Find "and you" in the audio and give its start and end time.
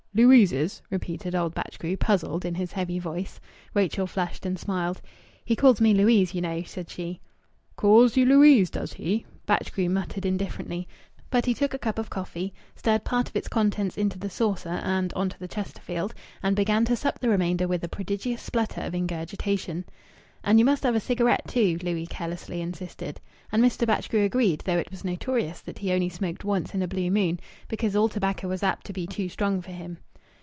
20.43-20.65